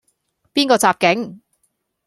[0.51, 1.41] 邊個襲警?